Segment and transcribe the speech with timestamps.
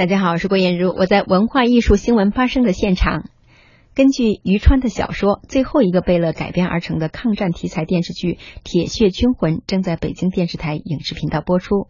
[0.00, 3.28] 大家好，我是郭艳茹，我在文化艺术新闻发生的现场。
[3.94, 8.32] 根据余川的小说《最后一个贝勒》改编而成的抗战题材电视剧
[8.64, 11.88] 《铁血军魂》正在北京电视台影视频道播出。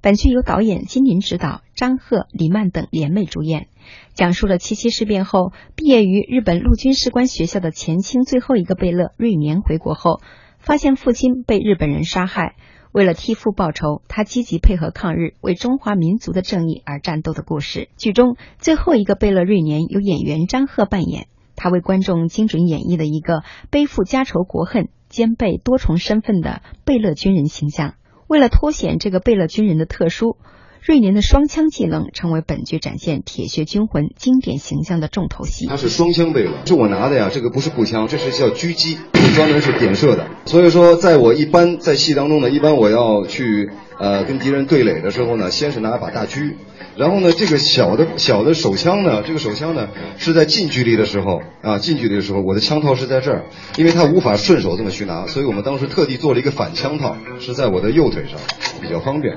[0.00, 3.68] 本剧由导演金林执导，张赫、李曼等联袂主演，
[4.14, 10.22] 讲述了七七事变后毕业于日本陆军士官学校的前清最后一个贝勒瑞年回国后，
[10.58, 12.54] 发现父亲被日本人杀害。
[12.92, 17.88] 为了替父报仇，他积极配合抗日，为中华民族的正义而战斗的故事。
[17.96, 27.94] 剧中最后一个贝勒瑞年由演员张赫扮演，他为观众精准演绎了一个背负家仇国恨、兼备多重身份的贝勒军人形象。
[28.28, 30.36] 为了凸显这个贝勒军人的特殊。
[30.84, 35.66] 瑞年的双枪技能成为本剧展现铁血军魂经典形象的重头戏。
[35.68, 38.98] 他是双枪背了，是我拿的呀，这个不是步枪，这是叫狙击，
[39.36, 40.26] 专门是点射的。
[40.44, 46.54] 所以说，在我一般在戏当中呢，一般我要去呃跟敌人对垒的时候呢，先是拿一把大狙。
[46.96, 49.86] 然后呢，这个小的小的手枪呢，这个手枪呢
[50.18, 53.44] 是在近距离的时候啊，近距离的时候，我的枪套是在这儿，
[53.76, 58.36] 因为它无法顺手这么去拿，所以我们当时特地做了一个反枪套，是在我的右腿上，
[58.82, 59.36] 比较方便。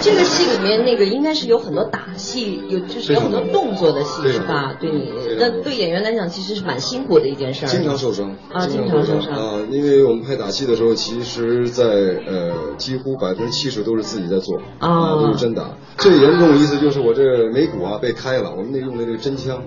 [0.00, 4.76] 这个戏里面那个应该是有很多打戏，有就是有很多动作的戏是吧？
[4.78, 7.68] 对你，那对演员来讲其实是蛮辛苦的一件事儿。
[7.68, 15.70] 经常受伤啊，经常受伤啊，因为我们拍打戏的时候，其实，在呃几乎百分之七十都是自己在做啊，都是真打。
[15.98, 19.62] 最严重的意思就是我这眉骨啊被开了，我们那用的那个真枪，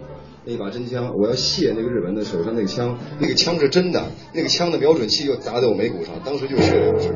[0.45, 7.13] 那把真枪，我要卸那个日本的手上那个枪，那个枪是真的，那个枪的瞄准器就砸在我眉骨上，当时就血流不止。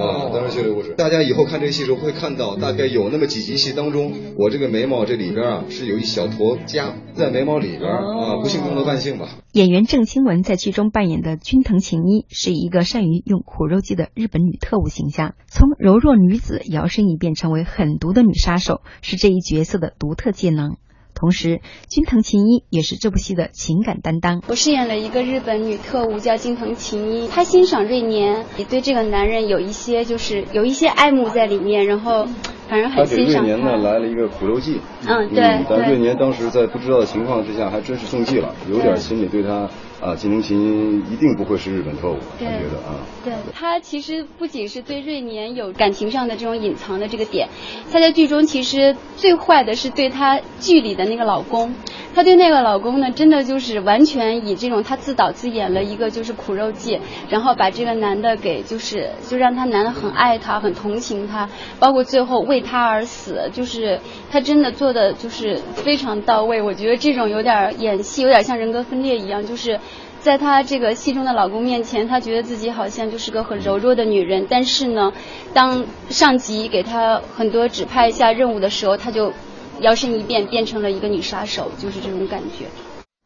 [0.00, 0.94] 哦，啊，当时血流不止。
[0.94, 9.28] 大家以后看这个戏时候会看到，大概有那么几集戏当中，我这个眉毛这里边啊是有一小坨痂在眉毛里边啊，不幸中的万幸吧。
[9.52, 20.76] 演员郑清文在剧中扮演的君藤晴一是一个善于用苦肉计的日本女特务形象，从柔弱女子摇身一变成为狠毒的女杀手，是这一角色的独特技能。
[21.14, 24.42] 同时，金藤琴一也是这部戏的情感担当。
[24.46, 27.28] 我饰演了一个日本女特务，叫金藤琴一。
[27.28, 32.28] 她欣赏瑞年，也对这个男人有一些就是有一些爱慕在里面，然后。
[32.70, 33.48] 反正很欣赏他。
[33.48, 39.68] 瑞年呢来了一个苦肉计，嗯对，但瑞年当时在不知道的情况之下，还真是中计了，有点心里对他
[40.00, 42.94] 啊，金钟琴一定不会是日本特务，我觉得啊。
[43.24, 47.48] 对他其实不仅是对瑞年有感情上的这种隐藏的这个点，
[47.92, 51.74] 他在剧中其实最坏的是对他剧里的那个老公。
[52.14, 56.98] 她对那个老公呢，真的就是完全以这种她自导自演了一个就是苦肉计，
[57.28, 61.48] 然后把这个男的给就是就让他男的很爱她，很同情她，
[61.78, 63.98] 包括最后为她而死，就是
[64.30, 66.60] 她真的做的就是非常到位。
[66.60, 69.78] 我觉得这种有点演戏，有点像人格分裂一样，就是
[70.20, 75.12] 在她这个戏中的老公面前，她觉得自己好像就是个很柔弱的女人，但是呢，
[75.54, 79.32] 当上级给她很多指派下任务的时候，她就。
[79.80, 82.66] 摇身一变，变成了一个女杀手，就是这种感觉。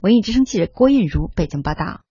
[0.00, 2.03] 文艺之声记者郭艳茹北京报道。